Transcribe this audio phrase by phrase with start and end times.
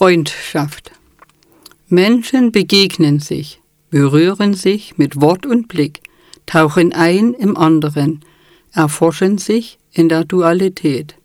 [0.00, 0.92] Freundschaft.
[1.88, 6.00] Menschen begegnen sich, berühren sich mit Wort und Blick,
[6.46, 8.24] tauchen ein im anderen,
[8.72, 11.16] erforschen sich in der Dualität,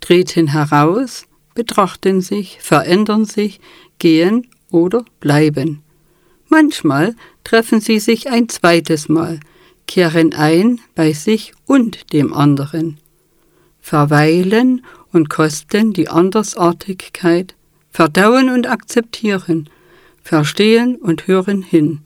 [0.00, 1.24] treten heraus,
[1.54, 3.58] betrachten sich, verändern sich,
[3.98, 5.82] gehen oder bleiben.
[6.50, 9.40] Manchmal treffen sie sich ein zweites Mal,
[9.86, 12.98] kehren ein bei sich und dem anderen,
[13.80, 17.54] verweilen und kosten die Andersartigkeit,
[17.90, 19.68] verdauen und akzeptieren,
[20.22, 22.00] verstehen und hören hin.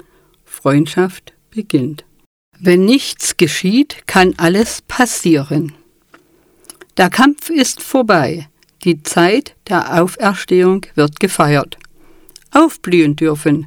[0.45, 2.05] Freundschaft beginnt.
[2.59, 5.73] Wenn nichts geschieht, kann alles passieren.
[6.97, 8.49] Der Kampf ist vorbei,
[8.85, 11.79] die Zeit der Auferstehung wird gefeiert.
[12.51, 13.67] Aufblühen dürfen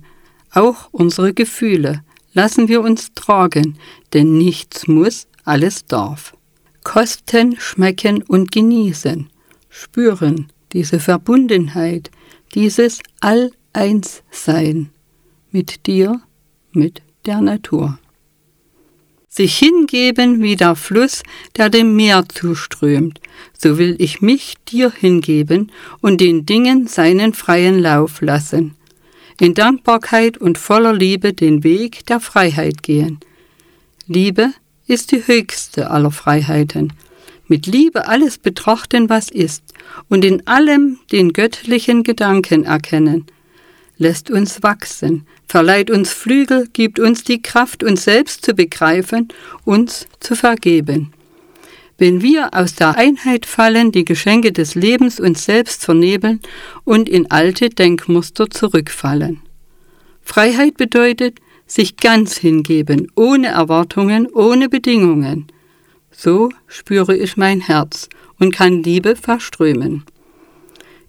[0.52, 2.04] auch unsere Gefühle,
[2.34, 3.78] lassen wir uns tragen,
[4.14, 6.36] denn nichts muss, alles darf.
[6.84, 9.30] Kosten, schmecken und genießen,
[9.70, 12.12] spüren diese Verbundenheit,
[12.54, 14.90] dieses All-Eins-Sein
[15.50, 16.20] mit dir,
[16.74, 17.98] mit der Natur.
[19.30, 21.24] Sich hingeben wie der Fluss,
[21.56, 23.22] der dem Meer zuströmt,
[23.58, 28.76] so will ich mich dir hingeben und den Dingen seinen freien Lauf lassen,
[29.40, 33.22] in Dankbarkeit und voller Liebe den Weg der Freiheit gehen.
[34.08, 34.52] Liebe
[34.88, 36.92] ist die höchste aller Freiheiten.
[37.48, 39.64] Mit Liebe alles betrachten, was ist,
[40.10, 43.26] und in allem den göttlichen Gedanken erkennen.
[43.98, 49.30] Lässt uns wachsen, verleiht uns Flügel, gibt uns die Kraft, uns selbst zu begreifen,
[49.64, 51.14] uns zu vergeben.
[51.98, 56.42] Wenn wir aus der Einheit fallen, die Geschenke des Lebens uns selbst vernebeln
[56.84, 59.42] und in alte Denkmuster zurückfallen.
[60.22, 65.48] Freiheit bedeutet, sich ganz hingeben, ohne Erwartungen, ohne Bedingungen.
[66.18, 70.04] So spüre ich mein Herz und kann Liebe verströmen.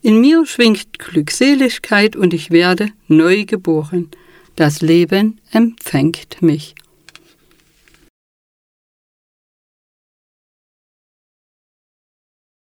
[0.02, 4.08] In mir schwingt Glückseligkeit und ich werde neu geboren.
[4.54, 6.74] Das Leben empfängt mich.